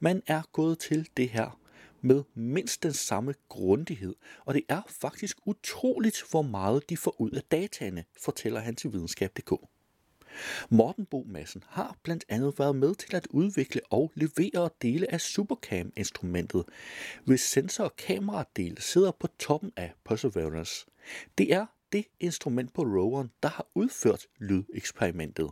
Man 0.00 0.22
er 0.26 0.42
gået 0.52 0.78
til 0.78 1.08
det 1.16 1.28
her 1.28 1.60
med 2.00 2.22
mindst 2.34 2.82
den 2.82 2.92
samme 2.92 3.34
grundighed, 3.48 4.14
og 4.44 4.54
det 4.54 4.62
er 4.68 4.82
faktisk 4.88 5.38
utroligt, 5.46 6.22
hvor 6.30 6.42
meget 6.42 6.90
de 6.90 6.96
får 6.96 7.20
ud 7.20 7.30
af 7.30 7.42
dataene, 7.42 8.04
fortæller 8.24 8.60
han 8.60 8.76
til 8.76 8.92
videnskab.dk. 8.92 9.52
Morten 10.70 11.06
Bo 11.06 11.24
Madsen 11.28 11.64
har 11.68 11.96
blandt 12.02 12.24
andet 12.28 12.58
været 12.58 12.76
med 12.76 12.94
til 12.94 13.16
at 13.16 13.26
udvikle 13.30 13.80
og 13.90 14.12
levere 14.14 14.70
dele 14.82 15.12
af 15.12 15.20
Supercam-instrumentet, 15.20 16.64
hvis 17.24 17.40
sensor- 17.40 17.84
og 17.84 17.96
kameradel 17.96 18.78
sidder 18.80 19.10
på 19.10 19.26
toppen 19.38 19.72
af 19.76 19.92
Perseverance. 20.04 20.86
Det 21.38 21.52
er 21.52 21.66
det 21.92 22.04
instrument 22.20 22.74
på 22.74 22.82
roveren, 22.82 23.30
der 23.42 23.48
har 23.48 23.66
udført 23.74 24.26
lydeksperimentet. 24.38 25.50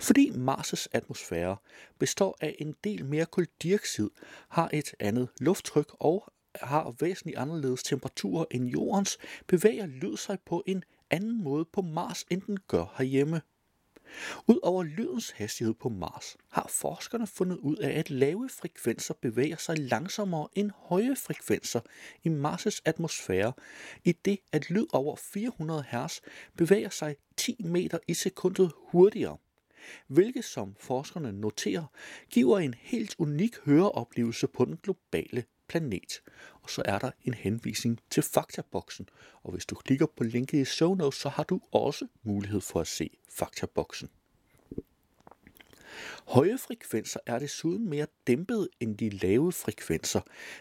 Fordi 0.00 0.30
Mars' 0.30 0.86
atmosfære 0.92 1.56
består 1.98 2.36
af 2.40 2.56
en 2.58 2.74
del 2.84 3.04
mere 3.04 3.26
koldioxid, 3.26 4.10
har 4.48 4.70
et 4.72 4.94
andet 5.00 5.28
lufttryk 5.40 5.96
og 6.00 6.32
har 6.54 6.94
væsentligt 7.00 7.38
anderledes 7.38 7.82
temperaturer 7.82 8.44
end 8.50 8.68
jordens, 8.68 9.18
bevæger 9.46 9.86
lyd 9.86 10.16
sig 10.16 10.38
på 10.46 10.62
en 10.66 10.84
anden 11.12 11.44
måde 11.44 11.64
på 11.64 11.82
Mars, 11.82 12.24
end 12.30 12.42
den 12.42 12.58
gør 12.68 12.94
herhjemme. 12.98 13.40
Udover 14.48 14.82
lydens 14.82 15.30
hastighed 15.30 15.74
på 15.74 15.88
Mars, 15.88 16.36
har 16.50 16.66
forskerne 16.70 17.26
fundet 17.26 17.56
ud 17.56 17.76
af, 17.76 17.98
at 17.98 18.10
lave 18.10 18.48
frekvenser 18.48 19.14
bevæger 19.22 19.56
sig 19.56 19.78
langsommere 19.78 20.48
end 20.54 20.70
høje 20.76 21.16
frekvenser 21.16 21.80
i 22.22 22.28
Mars' 22.28 22.80
atmosfære, 22.84 23.52
i 24.04 24.12
det 24.12 24.38
at 24.52 24.70
lyd 24.70 24.86
over 24.92 25.16
400 25.16 25.84
Hz 25.92 26.20
bevæger 26.56 26.90
sig 26.90 27.16
10 27.36 27.56
meter 27.64 27.98
i 28.08 28.14
sekundet 28.14 28.72
hurtigere 28.76 29.36
hvilket 30.06 30.44
som 30.44 30.74
forskerne 30.80 31.32
noterer, 31.32 31.86
giver 32.30 32.58
en 32.58 32.74
helt 32.74 33.14
unik 33.18 33.56
høreoplevelse 33.64 34.46
på 34.46 34.64
den 34.64 34.76
globale 34.76 35.44
planet. 35.72 36.22
Og 36.62 36.70
så 36.70 36.82
er 36.84 36.98
der 36.98 37.10
en 37.24 37.34
henvisning 37.34 38.00
til 38.10 38.22
faktaboksen, 38.22 39.08
og 39.42 39.52
hvis 39.52 39.66
du 39.66 39.74
klikker 39.74 40.06
på 40.06 40.24
linket 40.24 40.58
i 40.58 40.64
show 40.64 40.94
notes, 40.94 41.20
så 41.20 41.28
har 41.28 41.42
du 41.42 41.60
også 41.72 42.06
mulighed 42.22 42.60
for 42.60 42.80
at 42.80 42.86
se 42.86 43.10
faktaboksen. 43.30 44.08
Høje 46.26 46.58
frekvenser 46.58 47.20
er 47.26 47.38
desuden 47.38 47.88
mere 47.88 48.06
dæmpet 48.26 48.68
end 48.80 48.98
de 48.98 49.10
lave 49.10 49.52
frekvenser, 49.52 50.20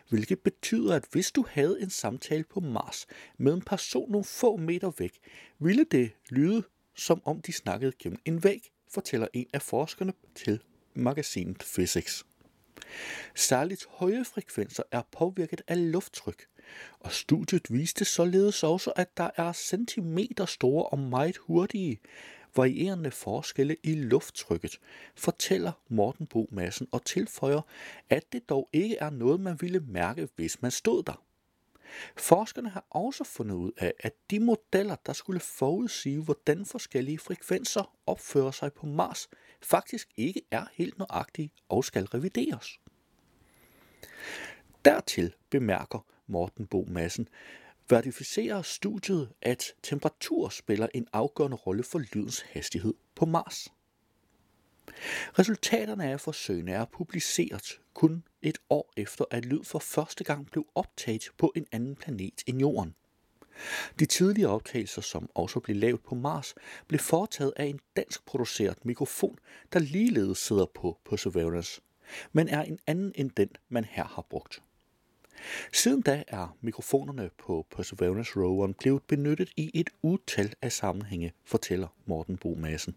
hvilket 0.10 0.40
betyder, 0.40 0.96
at 0.96 1.06
hvis 1.12 1.32
du 1.32 1.46
havde 1.50 1.82
en 1.82 1.90
samtale 1.90 2.44
på 2.44 2.60
Mars 2.60 3.08
med 3.38 3.54
en 3.54 3.62
person 3.62 4.12
nogle 4.12 4.26
få 4.26 4.58
meter 4.58 4.92
væk, 4.98 5.20
ville 5.60 5.86
det 5.92 6.12
lyde 6.30 6.64
som 6.96 7.22
om 7.26 7.42
de 7.42 7.54
snakkede 7.54 7.92
gennem 8.00 8.20
en 8.26 8.44
væg, 8.44 8.72
fortæller 8.90 9.28
en 9.34 9.48
af 9.54 9.62
forskerne 9.62 10.14
til 10.36 10.62
magasinet 10.94 11.58
Physics. 11.76 12.26
Særligt 13.36 13.86
høje 13.90 14.26
frekvenser 14.26 14.84
er 14.92 15.02
påvirket 15.12 15.62
af 15.68 15.92
lufttryk, 15.92 16.46
og 17.00 17.12
studiet 17.12 17.62
viste 17.70 18.06
således 18.06 18.64
også, 18.64 18.92
at 18.96 19.18
der 19.18 19.30
er 19.36 19.54
centimeter 19.54 20.46
store 20.46 20.86
og 20.86 21.00
meget 21.00 21.38
hurtige 21.38 22.00
varierende 22.56 23.12
forskelle 23.12 23.76
i 23.84 23.96
lufttrykket, 23.96 24.80
fortæller 25.16 25.72
Morten 25.90 26.28
Bo 26.28 26.50
Madsen 26.52 26.88
og 26.92 27.06
tilføjer, 27.06 27.62
at 28.10 28.34
det 28.34 28.50
dog 28.50 28.70
ikke 28.74 28.98
er 28.98 29.10
noget, 29.10 29.40
man 29.40 29.62
ville 29.62 29.80
mærke, 29.80 30.30
hvis 30.36 30.62
man 30.62 30.72
stod 30.72 31.04
der. 31.04 31.24
Forskerne 32.18 32.70
har 32.70 32.86
også 32.90 33.24
fundet 33.24 33.56
ud 33.56 33.72
af, 33.78 33.94
at 34.00 34.14
de 34.32 34.40
modeller, 34.40 34.96
der 35.06 35.14
skulle 35.14 35.40
forudsige, 35.40 36.22
hvordan 36.22 36.66
forskellige 36.66 37.20
frekvenser 37.20 37.96
opfører 38.06 38.52
sig 38.52 38.74
på 38.74 38.86
Mars, 38.86 39.30
faktisk 39.64 40.10
ikke 40.18 40.42
er 40.52 40.66
helt 40.74 40.98
nøjagtige 40.98 41.52
og 41.70 41.86
skal 41.86 42.06
revideres. 42.06 42.80
Dertil 44.86 45.34
bemærker 45.50 46.06
Morten 46.28 46.68
Bo 46.68 46.86
Madsen, 46.90 47.28
verificerer 47.90 48.62
studiet, 48.62 49.34
at 49.42 49.74
temperatur 49.84 50.50
spiller 50.50 50.88
en 50.94 51.08
afgørende 51.14 51.58
rolle 51.58 51.84
for 51.84 52.00
lydens 52.00 52.42
hastighed 52.42 52.94
på 53.16 53.26
Mars. 53.26 53.68
Resultaterne 55.40 56.12
af 56.12 56.22
forsøgene 56.22 56.72
er 56.72 56.86
publiceret 56.86 57.82
kun 57.94 58.24
et 58.42 58.58
år 58.70 58.94
efter, 58.98 59.26
at 59.32 59.46
lyd 59.46 59.64
for 59.64 59.80
første 59.80 60.24
gang 60.24 60.52
blev 60.52 60.66
optaget 60.76 61.30
på 61.38 61.54
en 61.56 61.66
anden 61.72 61.96
planet 61.96 62.44
end 62.48 62.60
Jorden. 62.60 62.96
De 64.00 64.06
tidlige 64.06 64.48
optagelser, 64.48 65.02
som 65.02 65.30
også 65.36 65.60
blev 65.60 65.76
lavet 65.76 66.02
på 66.02 66.16
Mars, 66.16 66.56
blev 66.88 67.00
foretaget 67.00 67.54
af 67.56 67.66
en 67.66 67.80
dansk 67.96 68.26
produceret 68.26 68.86
mikrofon, 68.86 69.38
der 69.74 69.80
ligeledes 69.80 70.38
sidder 70.38 70.66
på 70.66 70.98
Perseverance, 71.10 71.82
men 72.32 72.48
er 72.48 72.64
en 72.64 72.80
anden 72.88 73.12
end 73.16 73.32
den, 73.32 73.50
man 73.70 73.84
her 73.84 74.04
har 74.04 74.26
brugt. 74.30 74.62
Siden 75.74 76.02
da 76.02 76.24
er 76.28 76.58
mikrofonerne 76.62 77.30
på 77.38 77.66
Perseverance 77.76 78.32
roveren 78.40 78.74
blevet 78.74 79.04
benyttet 79.04 79.50
i 79.58 79.72
et 79.74 79.90
utal 80.02 80.54
af 80.62 80.72
sammenhænge, 80.72 81.34
fortæller 81.46 81.88
Morten 82.06 82.38
Bo 82.38 82.56
Madsen. 82.56 82.96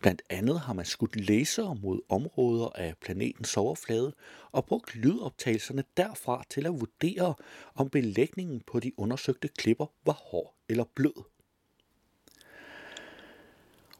Blandt 0.00 0.22
andet 0.30 0.60
har 0.60 0.72
man 0.72 0.84
skudt 0.84 1.16
lasere 1.16 1.74
mod 1.82 2.00
områder 2.08 2.68
af 2.74 2.94
planetens 3.00 3.56
overflade 3.56 4.14
og 4.52 4.64
brugt 4.64 4.94
lydoptagelserne 4.94 5.84
derfra 5.96 6.44
til 6.50 6.66
at 6.66 6.80
vurdere, 6.80 7.34
om 7.74 7.90
belægningen 7.90 8.60
på 8.66 8.80
de 8.80 8.98
undersøgte 8.98 9.48
klipper 9.48 9.86
var 10.04 10.12
hård 10.12 10.54
eller 10.68 10.84
blød. 10.94 11.24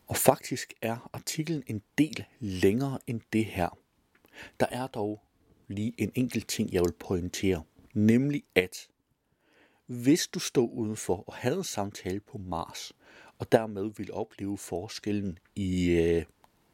Og 0.07 0.17
faktisk 0.17 0.75
er 0.83 1.11
artiklen 1.13 1.63
en 1.67 1.83
del 1.99 2.25
længere 2.41 2.99
end 3.07 3.21
det 3.33 3.45
her. 3.45 3.79
Der 4.61 4.67
er 4.71 4.87
dog 4.87 5.23
lige 5.69 5.95
en 5.99 6.13
enkelt 6.15 6.49
ting, 6.49 6.73
jeg 6.73 6.83
vil 6.83 6.93
pointere, 6.93 7.63
nemlig 7.95 8.43
at 8.55 8.89
hvis 9.87 10.27
du 10.27 10.39
stod 10.39 10.71
udenfor 10.73 11.25
og 11.27 11.35
havde 11.35 11.57
en 11.57 11.65
samtale 11.65 12.21
på 12.21 12.39
Mars, 12.39 12.93
og 13.39 13.53
dermed 13.53 13.91
vil 13.97 14.13
opleve 14.13 14.59
forskellen 14.59 15.39
i, 15.57 15.91
øh, 15.91 16.25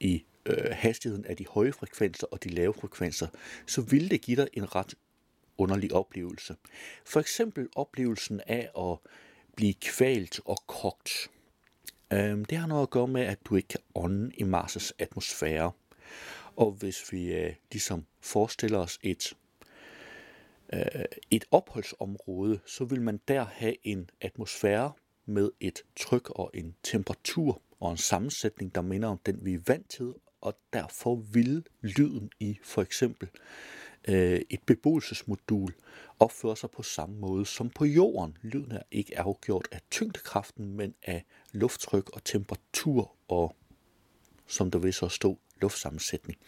i 0.00 0.25
øh, 0.47 0.71
hastigheden 0.73 1.25
af 1.25 1.37
de 1.37 1.47
høje 1.47 1.73
frekvenser 1.73 2.26
og 2.26 2.44
de 2.44 2.49
lave 2.49 2.75
frekvenser, 2.75 3.26
så 3.66 3.83
vil 3.83 4.11
det 4.11 4.21
give 4.21 4.37
dig 4.37 4.49
en 4.52 4.75
ret 4.75 4.94
underlig 5.59 5.92
oplevelse. 5.92 6.56
For 7.04 7.21
eksempel 7.21 7.68
oplevelsen 7.76 8.40
af 8.47 8.71
at 8.78 8.99
blive 9.56 9.75
kvalt 9.75 10.40
og 10.44 10.59
kogt. 10.66 11.30
Øh, 12.12 12.38
det 12.50 12.59
har 12.59 12.66
noget 12.66 12.83
at 12.83 12.90
gøre 12.90 13.09
med, 13.09 13.23
at 13.23 13.38
du 13.44 13.56
ikke 13.56 13.68
kan 13.68 13.80
ånde 13.94 14.35
i 14.35 14.42
Mars' 14.42 14.90
atmosfære. 14.99 15.73
Og 16.56 16.73
hvis 16.73 17.12
vi 17.12 17.35
øh, 17.35 17.54
ligesom 17.73 18.06
forestiller 18.21 18.78
os 18.78 18.99
et 19.02 19.37
øh, 20.73 21.04
et 21.30 21.44
opholdsområde, 21.50 22.61
så 22.66 22.85
vil 22.85 23.02
man 23.02 23.21
der 23.28 23.44
have 23.44 23.76
en 23.83 24.11
atmosfære 24.21 24.92
med 25.26 25.50
et 25.61 25.83
tryk 25.97 26.31
og 26.31 26.50
en 26.54 26.75
temperatur 26.83 27.62
og 27.81 27.90
en 27.90 27.97
sammensætning, 27.97 28.75
der 28.75 28.83
minder 28.83 29.09
om 29.09 29.19
den, 29.26 29.45
vi 29.45 29.54
er 29.54 29.59
vant 29.66 29.90
til, 29.90 30.14
og 30.40 30.57
derfor 30.73 31.14
vil 31.14 31.66
lyden 31.81 32.31
i 32.40 32.59
for 32.62 32.83
eksempel 32.83 33.28
øh, 34.09 34.40
et 34.50 34.61
beboelsesmodul 34.66 35.75
opføre 36.19 36.57
sig 36.57 36.71
på 36.71 36.83
samme 36.83 37.16
måde 37.16 37.47
som 37.47 37.71
på 37.71 37.85
jorden. 37.85 38.38
Lyden 38.43 38.73
er 38.73 38.83
ikke 38.90 39.19
afgjort 39.19 39.69
af 39.73 39.81
tyngdekraften, 39.90 40.76
men 40.76 40.95
af 41.02 41.25
lufttryk 41.52 42.11
og 42.11 42.25
temperatur 42.25 43.14
og, 43.28 43.57
som 44.47 44.71
der 44.71 44.78
vil 44.78 44.93
så 44.93 45.09
stå, 45.09 45.38
luftsammensætning. 45.61 46.38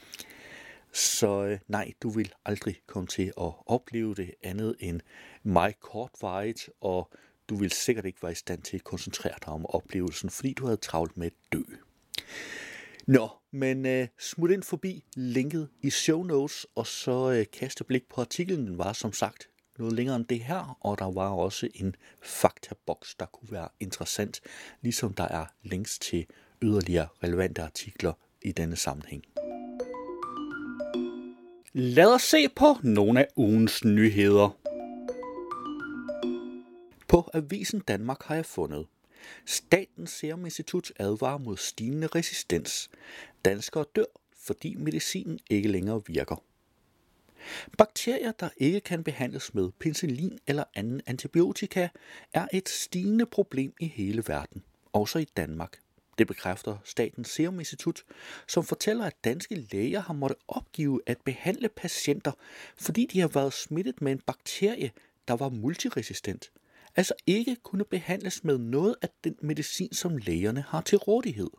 Så 0.93 1.45
øh, 1.45 1.59
nej, 1.69 1.93
du 2.03 2.09
vil 2.09 2.33
aldrig 2.45 2.77
komme 2.87 3.07
til 3.07 3.33
at 3.41 3.53
opleve 3.67 4.15
det 4.15 4.35
andet 4.43 4.77
end 4.81 5.01
meget 5.43 5.81
kortvarigt, 5.81 6.71
og 6.81 7.11
du 7.49 7.57
vil 7.57 7.71
sikkert 7.71 8.05
ikke 8.05 8.23
være 8.23 8.33
i 8.33 8.35
stand 8.35 8.63
til 8.63 8.77
at 8.77 8.85
koncentrere 8.85 9.35
dig 9.45 9.49
om 9.49 9.67
oplevelsen, 9.67 10.31
fordi 10.31 10.53
du 10.53 10.65
havde 10.65 10.77
travlt 10.77 11.17
med 11.17 11.27
at 11.27 11.33
dø. 11.53 11.63
Nå, 13.07 13.29
Men 13.51 13.87
øh, 13.87 14.09
smut 14.19 14.51
ind 14.51 14.63
forbi 14.63 15.05
linket 15.17 15.69
i 15.83 15.91
show 15.91 16.23
notes, 16.23 16.67
og 16.75 16.87
så 16.87 17.31
øh, 17.31 17.47
kaste 17.53 17.85
blik 17.85 18.09
på 18.09 18.21
artiklen. 18.21 18.67
Den 18.67 18.79
var 18.79 18.93
som 18.93 19.13
sagt 19.13 19.49
noget 19.79 19.93
længere 19.93 20.17
end 20.17 20.25
det 20.25 20.41
her, 20.41 20.79
og 20.81 20.99
der 20.99 21.13
var 21.13 21.29
også 21.29 21.69
en 21.75 21.97
faktaboks, 22.23 23.15
der 23.15 23.27
kunne 23.27 23.53
være 23.53 23.69
interessant, 23.81 24.41
ligesom 24.83 25.15
der 25.15 25.29
er 25.29 25.47
links 25.63 25.99
til 25.99 26.27
yderligere 26.63 27.09
relevante 27.23 27.63
artikler 27.63 28.13
i 28.43 28.53
denne 28.53 28.77
sammenhæng. 28.77 29.25
Lad 31.73 32.15
os 32.15 32.23
se 32.23 32.49
på 32.49 32.67
nogle 32.83 33.21
af 33.21 33.27
ugens 33.37 33.85
nyheder. 33.85 34.66
På 37.17 37.31
Avisen 37.35 37.81
Danmark 37.81 38.23
har 38.23 38.35
jeg 38.35 38.47
fundet. 38.47 38.87
Statens 39.47 40.11
Serum 40.11 40.45
Institut 40.45 40.93
advarer 40.99 41.39
mod 41.39 41.57
stigende 41.57 42.07
resistens. 42.07 42.91
Danskere 43.45 43.85
dør, 43.97 44.05
fordi 44.39 44.75
medicinen 44.75 45.39
ikke 45.51 45.69
længere 45.69 46.03
virker. 46.07 46.43
Bakterier, 47.79 48.33
der 48.33 48.49
ikke 48.57 48.81
kan 48.81 49.05
behandles 49.05 49.55
med 49.55 49.71
penicillin 49.79 50.39
eller 50.47 50.65
anden 50.75 51.01
antibiotika, 51.07 51.89
er 52.33 52.49
et 52.53 52.69
stigende 52.69 53.27
problem 53.27 53.73
i 53.81 53.87
hele 53.87 54.25
verden, 54.27 54.63
også 54.93 55.19
i 55.19 55.27
Danmark. 55.37 55.81
Det 56.19 56.27
bekræfter 56.27 56.77
Statens 56.85 57.29
Serum 57.29 57.59
Institut, 57.59 58.03
som 58.49 58.65
fortæller, 58.65 59.05
at 59.05 59.25
danske 59.25 59.55
læger 59.55 60.01
har 60.01 60.15
måttet 60.15 60.39
opgive 60.49 61.01
at 61.07 61.19
behandle 61.25 61.69
patienter, 61.69 62.33
fordi 62.77 63.07
de 63.13 63.21
har 63.21 63.29
været 63.29 63.53
smittet 63.53 64.03
med 64.03 64.13
en 64.13 64.21
bakterie, 64.27 64.91
der 65.29 65.35
var 65.37 65.49
multiresistent, 65.49 66.51
altså 66.97 67.15
ikke 67.27 67.57
kunne 67.57 67.85
behandles 67.85 68.45
med 68.45 68.59
noget 68.59 68.97
af 69.03 69.09
den 69.25 69.37
medicin, 69.41 69.93
som 69.93 70.17
lægerne 70.17 70.61
har 70.61 70.81
til 70.81 70.99
rådighed. 70.99 71.51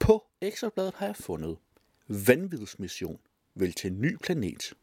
På 0.00 0.24
Ekstrabladet 0.40 0.94
har 0.94 1.06
jeg 1.06 1.16
fundet 1.16 1.56
vanvidsmission 2.08 3.18
vil 3.54 3.72
til 3.72 3.92
ny 3.92 4.16
planet. 4.16 4.74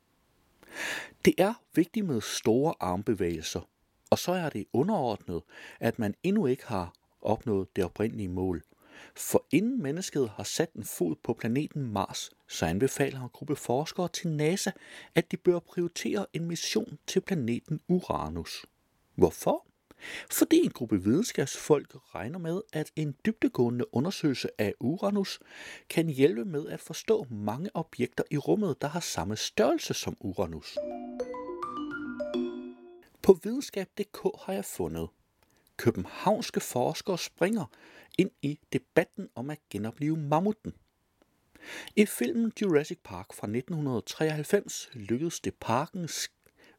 Det 1.26 1.34
er 1.38 1.54
vigtigt 1.76 2.06
med 2.06 2.22
store 2.22 2.74
armbevægelser, 2.80 3.70
og 4.10 4.20
så 4.20 4.32
er 4.32 4.50
det 4.50 4.66
underordnet, 4.74 5.42
at 5.80 6.00
man 6.00 6.16
endnu 6.24 6.46
ikke 6.46 6.66
har 6.66 6.94
opnået 7.22 7.76
det 7.76 7.84
oprindelige 7.84 8.30
mål. 8.30 8.64
For 9.16 9.46
inden 9.52 9.82
mennesket 9.82 10.30
har 10.30 10.44
sat 10.44 10.74
en 10.74 10.84
fod 10.84 11.16
på 11.24 11.34
planeten 11.34 11.92
Mars, 11.92 12.32
så 12.48 12.66
anbefaler 12.66 13.22
en 13.22 13.30
gruppe 13.30 13.56
forskere 13.56 14.08
til 14.08 14.28
NASA, 14.28 14.72
at 15.16 15.32
de 15.32 15.38
bør 15.38 15.60
prioritere 15.60 16.26
en 16.34 16.46
mission 16.46 16.98
til 17.08 17.22
planeten 17.22 17.80
Uranus. 17.88 18.66
Hvorfor? 19.16 19.66
Fordi 20.32 20.58
en 20.58 20.72
gruppe 20.72 21.04
videnskabsfolk 21.04 21.96
regner 22.16 22.40
med, 22.40 22.62
at 22.74 22.92
en 22.96 23.16
dybdegående 23.26 23.96
undersøgelse 23.96 24.50
af 24.58 24.74
Uranus 24.80 25.40
kan 25.90 26.08
hjælpe 26.08 26.46
med 26.46 26.68
at 26.68 26.80
forstå 26.80 27.26
mange 27.30 27.70
objekter 27.74 28.24
i 28.32 28.38
rummet, 28.38 28.82
der 28.82 28.88
har 28.88 29.00
samme 29.00 29.36
størrelse 29.36 29.94
som 29.94 30.18
Uranus. 30.20 30.78
På 33.22 33.40
videnskab.dk 33.44 34.18
har 34.46 34.54
jeg 34.54 34.66
fundet, 34.66 35.08
københavnske 35.84 36.60
forskere 36.60 37.18
springer 37.18 37.66
ind 38.18 38.32
i 38.42 38.60
debatten 38.74 39.30
om 39.36 39.50
at 39.50 39.60
genopleve 39.70 40.18
mammuten. 40.18 40.74
I 41.96 42.06
filmen 42.06 42.52
Jurassic 42.62 42.98
Park 43.04 43.34
fra 43.34 43.48
1993 43.48 44.90
lykkedes 44.94 45.40
det 45.40 45.54
parkens 45.60 46.32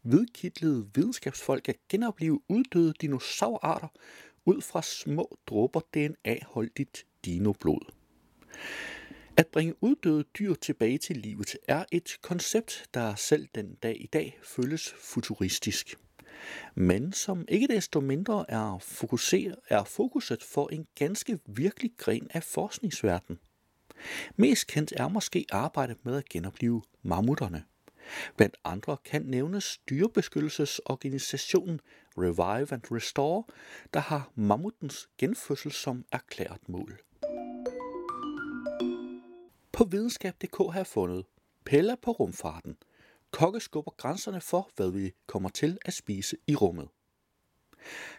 hvidkidlede 0.03 0.89
videnskabsfolk 0.95 1.69
at 1.69 1.77
genopleve 1.89 2.41
uddøde 2.49 2.93
dinosaurarter 3.01 3.89
ud 4.45 4.61
fra 4.61 4.83
små 4.83 5.39
dråber 5.47 5.81
DNA-holdigt 5.81 7.07
dinoblod. 7.25 7.93
At 9.37 9.47
bringe 9.47 9.75
uddøde 9.81 10.23
dyr 10.39 10.55
tilbage 10.55 10.99
til 10.99 11.17
livet 11.17 11.57
er 11.69 11.85
et 11.93 12.19
koncept, 12.23 12.85
der 12.95 13.15
selv 13.15 13.49
den 13.55 13.75
dag 13.75 14.01
i 14.01 14.07
dag 14.07 14.39
føles 14.43 14.95
futuristisk 14.99 15.99
men 16.75 17.13
som 17.13 17.45
ikke 17.49 17.67
desto 17.67 18.01
mindre 18.01 18.45
er, 18.49 18.79
fokuseret, 18.79 19.57
er 19.69 19.85
fokuset 19.85 20.43
for 20.43 20.69
en 20.69 20.87
ganske 20.95 21.39
virkelig 21.47 21.91
gren 21.99 22.29
af 22.31 22.43
forskningsverdenen. 22.43 23.39
Mest 24.37 24.67
kendt 24.67 24.93
er 24.97 25.09
måske 25.09 25.47
arbejdet 25.51 25.97
med 26.05 26.17
at 26.17 26.29
genopleve 26.29 26.83
mammutterne. 27.03 27.65
Blandt 28.37 28.57
andre 28.65 28.97
kan 29.05 29.23
nævnes 29.23 29.79
dyrebeskyttelsesorganisationen 29.91 31.81
Revive 32.19 32.73
and 32.73 32.83
Restore, 32.93 33.45
der 33.95 34.01
har 34.01 34.31
mammutens 34.35 35.09
genfødsel 35.19 35.73
som 35.73 36.05
erklæret 36.13 36.69
mål. 36.69 37.01
På 39.73 39.85
videnskab.dk 39.85 40.57
har 40.57 40.79
jeg 40.79 40.87
fundet 40.87 41.25
Pella 41.65 41.95
på 42.03 42.11
rumfarten– 42.11 42.77
Kokke 43.35 43.61
skubber 43.61 43.91
grænserne 43.97 44.41
for, 44.41 44.71
hvad 44.77 44.91
vi 44.91 45.13
kommer 45.27 45.49
til 45.49 45.79
at 45.85 45.95
spise 45.95 46.37
i 46.47 46.55
rummet. 46.55 46.89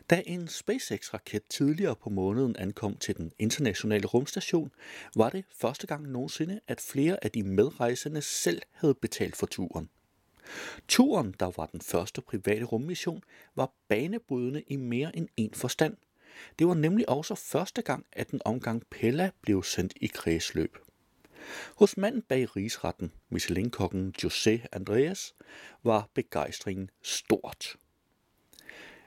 Da 0.10 0.24
en 0.26 0.48
SpaceX-raket 0.48 1.44
tidligere 1.50 1.96
på 1.96 2.10
måneden 2.10 2.56
ankom 2.56 2.98
til 2.98 3.18
den 3.18 3.32
internationale 3.40 4.08
rumstation, 4.08 4.72
var 5.16 5.30
det 5.30 5.46
første 5.52 5.88
gang 5.88 6.08
nogensinde, 6.08 6.60
at 6.68 6.82
flere 6.82 7.24
af 7.24 7.32
de 7.32 7.44
medrejsende 7.44 8.22
selv 8.22 8.62
havde 8.72 8.94
betalt 8.94 9.36
for 9.36 9.46
turen. 9.46 9.90
Turen, 10.88 11.36
der 11.40 11.52
var 11.58 11.66
den 11.66 11.82
første 11.82 12.22
private 12.22 12.64
rummission, 12.64 13.24
var 13.56 13.74
banebrydende 13.88 14.64
i 14.68 14.76
mere 14.76 15.16
end 15.18 15.28
en 15.38 15.54
forstand. 15.54 15.98
Det 16.60 16.68
var 16.68 16.74
nemlig 16.74 17.10
også 17.10 17.36
første 17.36 17.82
gang, 17.82 18.06
at 18.12 18.30
en 18.30 18.42
omgang 18.46 18.84
Pella 18.90 19.32
blev 19.42 19.64
sendt 19.64 19.94
i 20.02 20.08
kredsløb. 20.08 20.78
Hos 21.76 21.98
manden 21.98 22.22
bag 22.22 22.56
rigsretten, 22.56 23.12
Michelin-kokken 23.30 24.14
José 24.24 24.66
Andreas, 24.72 25.36
var 25.84 26.10
begejstringen 26.14 26.90
stort. 27.02 27.76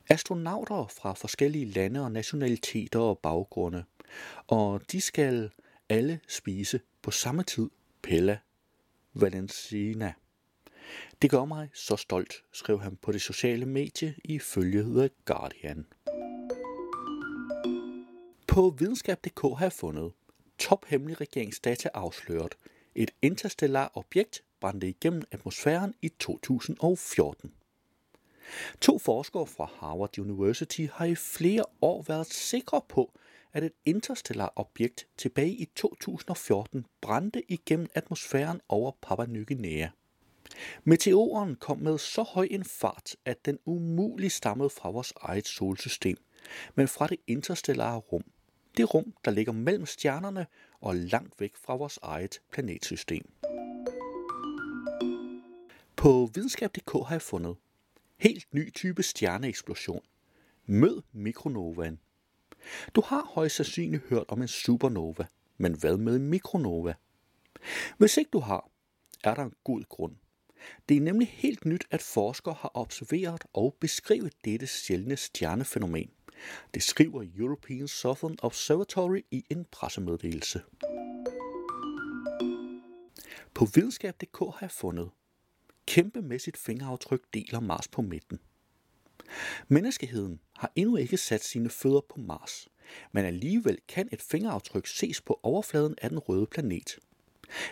Astronauter 0.09 0.87
fra 0.87 1.13
forskellige 1.13 1.65
lande 1.65 2.05
og 2.05 2.13
nationaliteter 2.13 3.01
og 3.01 3.19
baggrunde, 3.19 3.85
og 4.47 4.81
de 4.93 5.01
skal 5.01 5.51
alle 5.89 6.21
spise 6.29 6.81
på 7.03 7.11
samme 7.11 7.43
tid 7.43 7.71
Pella 8.03 8.39
Valencina. 9.15 10.13
Det 11.23 11.31
gør 11.31 11.45
mig 11.45 11.71
så 11.75 11.97
stolt, 11.97 12.35
skrev 12.53 12.81
han 12.81 12.97
på 12.97 13.13
det 13.13 13.23
sociale 13.23 13.67
medie 13.67 14.15
ifølge 14.25 14.83
The 14.83 15.11
Guardian. 15.25 15.87
På 18.47 18.75
videnskab.dk 18.79 19.41
har 19.41 19.65
jeg 19.65 19.73
fundet, 19.73 20.13
tophemmelig 20.59 21.21
regeringsdata 21.21 21.89
afsløret. 21.95 22.55
Et 22.95 23.11
interstellar 23.23 23.93
objekt 23.95 24.43
brændte 24.61 24.89
igennem 24.89 25.23
atmosfæren 25.31 25.95
i 26.03 26.09
2014. 26.09 27.53
To 28.81 28.99
forskere 28.99 29.47
fra 29.47 29.71
Harvard 29.75 30.19
University 30.19 30.87
har 30.93 31.05
i 31.05 31.15
flere 31.15 31.65
år 31.81 32.05
været 32.09 32.27
sikre 32.27 32.81
på, 32.89 33.13
at 33.53 33.65
et 33.65 33.73
interstellar 33.85 34.53
objekt 34.57 35.07
tilbage 35.17 35.53
i 35.53 35.65
2014 35.65 36.87
brændte 37.01 37.53
igennem 37.53 37.89
atmosfæren 37.95 38.61
over 38.69 38.93
Papua 39.03 39.27
Ny 39.27 39.47
Guinea. 39.47 39.89
Meteoren 40.85 41.55
kom 41.55 41.79
med 41.79 41.99
så 41.99 42.23
høj 42.23 42.49
en 42.51 42.65
fart, 42.65 43.17
at 43.25 43.45
den 43.45 43.59
umuligt 43.65 44.33
stammede 44.33 44.71
fra 44.71 44.91
vores 44.91 45.13
eget 45.21 45.47
solsystem, 45.47 46.17
men 46.75 46.89
fra 46.89 47.07
det 47.07 47.19
interstellare 47.27 47.97
rum– 47.99 48.25
det 48.77 48.95
rum, 48.95 49.15
der 49.25 49.31
ligger 49.31 49.53
mellem 49.53 49.87
stjernerne 49.87 50.47
og 50.81 50.97
langt 50.97 51.41
væk 51.41 51.57
fra 51.57 51.77
vores 51.77 51.99
eget 52.03 52.41
planetsystem. 52.53 53.33
På 55.97 56.31
videnskab.dk 56.35 56.93
har 56.93 57.15
jeg 57.15 57.23
fundet 57.23 57.57
helt 58.17 58.55
ny 58.55 58.73
type 58.73 59.03
stjerneeksplosion. 59.03 60.03
Mød 60.67 61.03
mikronovaen. 61.13 61.99
Du 62.95 63.01
har 63.01 63.31
højst 63.35 63.57
sandsynligt 63.57 64.03
hørt 64.09 64.25
om 64.29 64.43
en 64.43 64.49
supernova, 64.49 65.27
men 65.57 65.79
hvad 65.79 65.97
med 65.97 66.17
en 66.17 66.29
mikronova? 66.29 66.95
Hvis 67.99 68.17
ikke 68.17 68.31
du 68.31 68.39
har, 68.39 68.71
er 69.25 69.35
der 69.35 69.43
en 69.43 69.55
god 69.65 69.83
grund. 69.89 70.17
Det 70.89 70.97
er 70.97 71.01
nemlig 71.01 71.29
helt 71.29 71.65
nyt, 71.65 71.85
at 71.91 72.03
forskere 72.03 72.55
har 72.55 72.71
observeret 72.75 73.45
og 73.53 73.77
beskrevet 73.81 74.33
dette 74.45 74.67
sjældne 74.67 75.17
stjernefænomen. 75.17 76.11
Det 76.75 76.83
skriver 76.83 77.25
European 77.39 77.89
Southern 77.89 78.37
Observatory 78.43 79.21
i 79.31 79.45
en 79.51 79.67
pressemeddelelse. 79.71 80.63
På 83.55 83.65
videnskab.dk 83.75 84.39
har 84.39 84.59
jeg 84.61 84.71
fundet 84.71 85.11
kæmpemæssigt 85.87 86.57
fingeraftryk 86.57 87.23
deler 87.35 87.61
Mars 87.61 87.89
på 87.89 88.03
midten. 88.03 88.39
Menneskeheden 89.69 90.41
har 90.57 90.73
endnu 90.77 90.97
ikke 90.97 91.17
sat 91.17 91.45
sine 91.45 91.71
fødder 91.71 92.01
på 92.01 92.21
Mars, 92.21 92.69
men 93.13 93.25
alligevel 93.25 93.79
kan 93.89 94.09
et 94.13 94.23
fingeraftryk 94.23 94.87
ses 94.87 95.21
på 95.21 95.41
overfladen 95.43 95.95
af 96.03 96.11
den 96.11 96.19
røde 96.19 96.47
planet. 96.47 96.99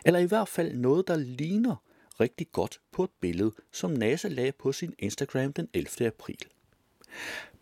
Eller 0.05 0.21
i 0.21 0.25
hvert 0.25 0.49
fald 0.49 0.77
noget, 0.77 1.09
der 1.09 1.17
ligner 1.17 1.77
rigtig 2.21 2.53
godt 2.53 2.81
på 2.93 3.05
et 3.05 3.11
billede, 3.21 3.53
som 3.73 3.91
NASA 3.91 4.29
lagde 4.29 4.53
på 4.53 4.73
sin 4.73 4.95
Instagram 4.99 5.53
den 5.53 5.69
11. 5.75 6.07
april. 6.07 6.39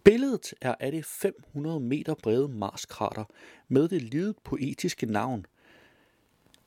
Billedet 0.05 0.55
er 0.61 0.75
af 0.81 0.93
det 0.93 1.05
500 1.05 1.81
meter 1.81 2.15
brede 2.15 2.49
Marskrater 2.49 3.25
med 3.69 3.89
det 3.89 4.03
lidet 4.03 4.37
poetiske 4.45 5.07
navn 5.07 5.47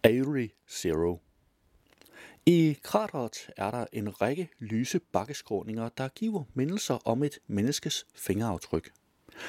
Avery 0.04 0.47
Zero. 0.69 1.19
I 2.45 2.78
krateret 2.84 3.50
er 3.58 3.71
der 3.71 3.86
en 3.93 4.21
række 4.21 4.50
lyse 4.60 5.00
bakkeskråninger, 5.00 5.89
der 5.89 6.08
giver 6.08 6.43
mindelser 6.54 7.08
om 7.08 7.23
et 7.23 7.39
menneskes 7.47 8.06
fingeraftryk. 8.15 8.91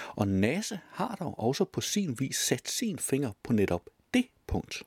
Og 0.08 0.28
NASA 0.28 0.78
har 0.90 1.16
dog 1.20 1.38
også 1.38 1.64
på 1.64 1.80
sin 1.80 2.20
vis 2.20 2.36
sat 2.36 2.68
sin 2.68 2.98
finger 2.98 3.32
på 3.42 3.52
netop 3.52 3.90
det 4.14 4.26
punkt. 4.46 4.82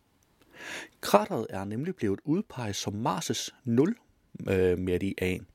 Krateret 1.02 1.48
er 1.50 1.64
nemlig 1.64 1.96
blevet 1.96 2.20
udpeget 2.24 2.76
som 2.76 3.08
Mars' 3.08 3.50
nul 3.64 3.96
øh, 4.50 4.80
meridian. 4.80 5.48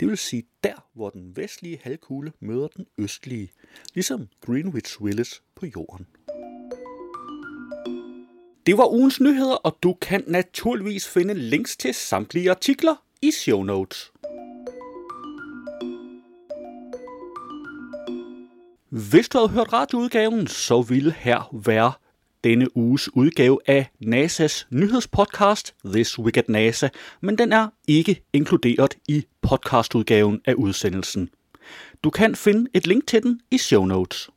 Det 0.00 0.08
vil 0.08 0.18
sige 0.18 0.42
der, 0.64 0.88
hvor 0.94 1.10
den 1.10 1.36
vestlige 1.36 1.80
halvkugle 1.82 2.32
møder 2.40 2.68
den 2.68 2.86
østlige, 2.98 3.52
ligesom 3.94 4.28
Greenwich 4.46 5.04
Village 5.04 5.40
på 5.54 5.66
jorden. 5.66 6.06
Det 8.66 8.78
var 8.78 8.92
ugens 8.92 9.20
nyheder, 9.20 9.54
og 9.54 9.78
du 9.82 9.92
kan 9.92 10.24
naturligvis 10.26 11.08
finde 11.08 11.34
links 11.34 11.76
til 11.76 11.94
samtlige 11.94 12.50
artikler 12.50 12.94
i 13.22 13.30
show 13.30 13.62
notes. 13.62 14.12
Hvis 18.88 19.28
du 19.28 19.38
havde 19.38 19.50
hørt 19.50 19.72
radioudgaven, 19.72 20.46
så 20.46 20.82
ville 20.82 21.12
her 21.12 21.56
være 21.66 21.92
denne 22.44 22.76
uges 22.76 23.16
udgave 23.16 23.58
af 23.66 23.90
NASA's 24.04 24.66
nyhedspodcast 24.70 25.74
This 25.84 26.18
Week 26.18 26.36
at 26.36 26.48
NASA, 26.48 26.88
men 27.20 27.38
den 27.38 27.52
er 27.52 27.68
ikke 27.88 28.22
inkluderet 28.32 28.96
i 29.08 29.24
podcastudgaven 29.44 30.40
af 30.44 30.54
udsendelsen. 30.54 31.30
Du 32.04 32.10
kan 32.10 32.34
finde 32.34 32.70
et 32.74 32.86
link 32.86 33.06
til 33.06 33.22
den 33.22 33.40
i 33.50 33.58
show 33.58 33.84
notes. 33.84 34.30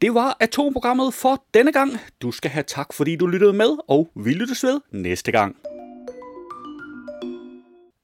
Det 0.00 0.14
var 0.14 0.36
atomprogrammet 0.40 1.14
for 1.14 1.44
denne 1.54 1.72
gang. 1.72 1.90
Du 2.22 2.30
skal 2.30 2.50
have 2.50 2.62
tak, 2.62 2.92
fordi 2.92 3.16
du 3.16 3.26
lyttede 3.26 3.52
med, 3.52 3.76
og 3.88 4.10
vi 4.14 4.32
lyttes 4.32 4.64
ved 4.64 4.80
næste 4.90 5.32
gang. 5.32 5.56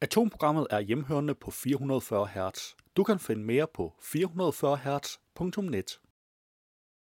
Atomprogrammet 0.00 0.66
er 0.70 0.80
hjemhørende 0.80 1.34
på 1.34 1.50
440 1.50 2.26
Hz. 2.26 2.60
Du 2.96 3.04
kan 3.04 3.18
finde 3.18 3.42
mere 3.44 3.66
på 3.74 3.92
440 4.02 4.76
Hz.net. 4.76 5.98